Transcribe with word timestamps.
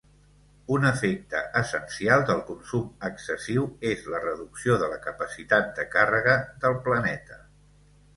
Un 0.75 0.85
efecte 0.91 1.41
essencial 1.59 2.23
del 2.29 2.39
consum 2.47 2.87
excessiu 3.09 3.67
és 3.89 4.01
la 4.13 4.21
reducció 4.23 4.79
de 4.85 4.89
la 4.95 4.97
capacitat 5.03 5.69
de 5.81 5.87
càrrega 5.97 6.35
del 6.65 6.79
planeta. 6.89 7.39